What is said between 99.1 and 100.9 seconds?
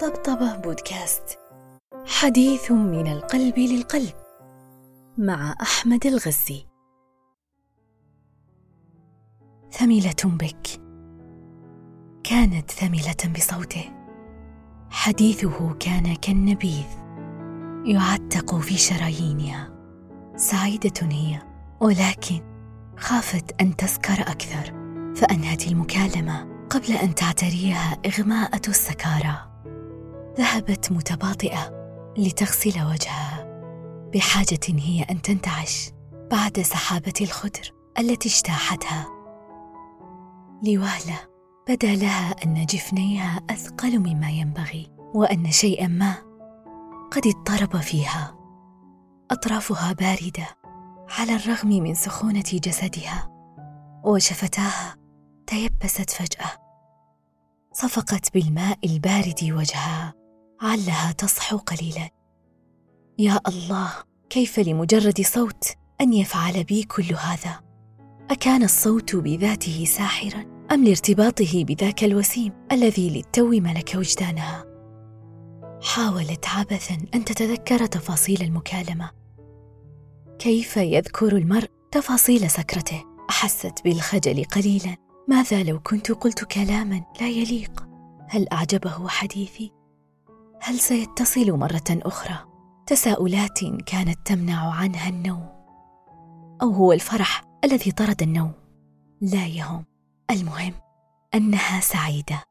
لا يهم المهم